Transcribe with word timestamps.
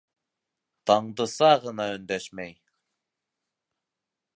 Таңдыса 0.91 1.51
ғына 1.67 1.87
өндәшмәй. 1.99 2.59